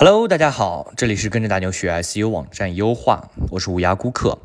[0.00, 4.38] Hello，大家好，这里是跟着大牛学 SEO 网站优化，我是无牙顾客，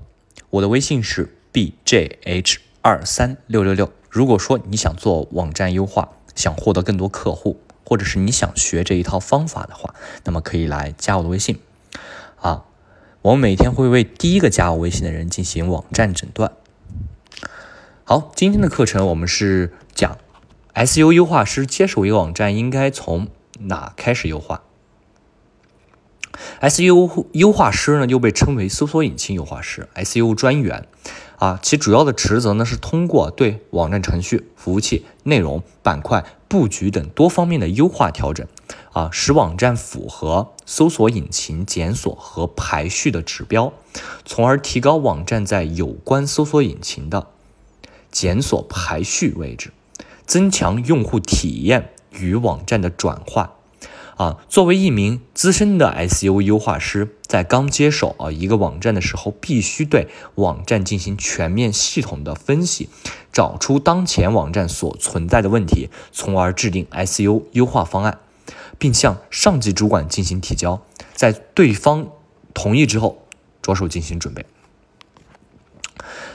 [0.49, 3.91] 我的微信是 bjh 二三六六六。
[4.09, 9.93] 如果说你想做网站优化，想获得更多客户，或者是你想学这一套方法的话，
[10.23, 11.59] 那么可以来加我的微信
[12.41, 12.65] 啊。
[13.21, 16.53] 我们每天会为第一个加我微信的人进行网站诊断。
[18.03, 20.17] 好，今天的课程我们是讲
[20.73, 23.27] SEO 优化师接手一个网站应该从
[23.59, 24.63] 哪开始优化。
[26.61, 30.87] SEO 优化师呢，又被称为搜索引擎优化师、SEO 专员，
[31.37, 38.47] 啊，其主要的职责呢是通过对网站程序、服务器、内容、板块、布局等多方面的优化调整，
[38.93, 43.73] 啊，使网站符合搜索引擎检索和排序的指标，
[44.25, 47.27] 从而提高网站在有关搜索引擎的
[48.11, 49.71] 检索排序位置，
[50.25, 53.55] 增强用户体验与网站的转化。
[54.17, 62.89] 啊，作为一名资深的 SEO 优化师，在刚接手啊一个网站的时候，必须对网站进行全面系统的分析，
[63.31, 68.19] 找出当前网站所存在的问题，从而制定 SEO 优化方案，
[68.77, 72.09] 并向上级主管进行提交，在对方
[72.53, 73.25] 同意之后，
[73.63, 74.45] 着手进行准备。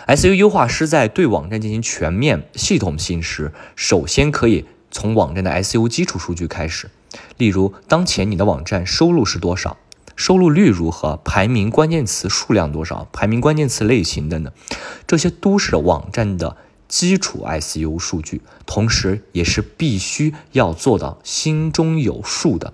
[0.08, 6.90] SEO 优化师在对网站进行全面系统性时，首先可以从网站的 SEO 基础数据开始。
[7.36, 9.76] 例如，当前你的网站收入是多少？
[10.14, 11.16] 收入率如何？
[11.24, 13.08] 排名关键词数量多少？
[13.12, 14.52] 排名关键词类型等等，
[15.06, 16.56] 这些都是网站的
[16.88, 22.72] 基础 SEO 数据，同时也是必须要做到心中有数的。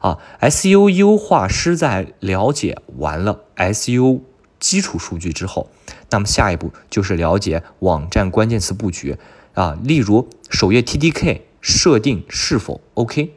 [0.00, 4.20] 啊，SEO 优化师在了解完了 SEO
[4.58, 5.70] 基础数据之后，
[6.10, 9.16] 那么下一步就是了解网站关键词布局
[9.54, 13.34] 啊，例如首页 TDK 设定是否 OK。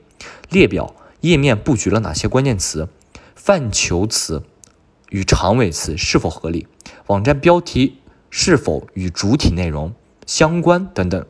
[0.49, 2.87] 列表页面布局了哪些关键词？
[3.35, 4.43] 范畴词
[5.09, 6.67] 与长尾词是否合理？
[7.07, 7.97] 网站标题
[8.29, 9.93] 是否与主体内容
[10.25, 10.85] 相关？
[10.93, 11.25] 等等。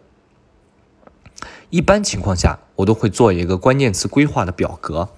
[1.70, 5.10] 一般情况下，我都会做一个关键词规划的表格，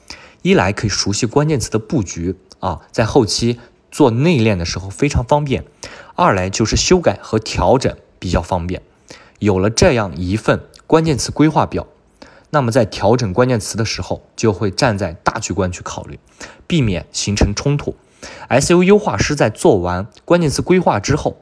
[0.42, 3.60] 一来可以熟悉关键词的布局啊，在后期
[3.92, 5.64] 做内链的时候非常方便；
[6.16, 8.82] 二来就是修改和调整比较方便。
[9.40, 11.88] 有了这样一份关键词规划表。
[12.50, 16.18] 那么在调整关键词的时候，就会站在大局观去考虑，
[16.66, 17.96] 避免形成冲突。
[18.50, 21.38] SEO 优化师在做完关键词规划之后，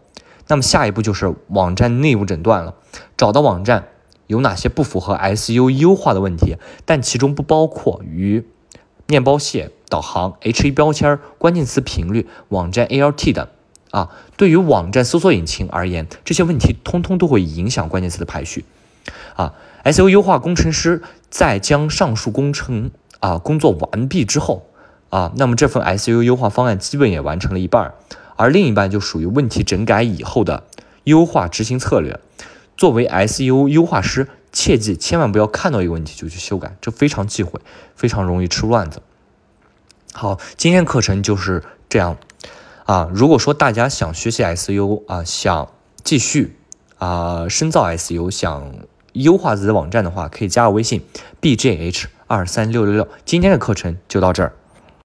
[0.47, 2.73] 那么下一步就是网站内部诊断了，
[3.15, 3.87] 找到网站
[4.27, 8.43] 有哪些不符合 SEO 优化的问题，但其中不包括与
[9.05, 13.47] 面包屑、导航、H1 标签、关键词频率、网站 ALT 等。
[13.95, 18.65] 啊，对于网站搜索引擎而言，这些问题通通都会影响关键词的排序。
[19.37, 19.53] 啊。
[19.85, 22.89] SEO 优化工程师在将上述工程
[23.19, 24.65] 啊工作完毕之后
[25.09, 27.93] 啊，那么这份 SEO 优化方案基本也完成了一半，
[28.35, 30.63] 而另一半就属于问题整改以后的
[31.03, 32.19] 优化执行策略。
[32.75, 37.61] 作为 SEO 优化师，切记千万不要看到一个问题就去修改，这非常忌讳，
[37.95, 39.01] 非常容易吃乱子。
[40.13, 42.17] 好，今天课程就是这样
[42.85, 43.09] 啊。
[43.13, 45.69] 如果说大家想学习 SU 啊，想
[46.03, 46.57] 继续
[46.97, 48.71] 啊深造 SU，想
[49.13, 51.03] 优化自己的网站的话，可以加我微信
[51.39, 53.07] b j h 二三六六六。
[53.25, 54.53] 今天的课程就到这儿。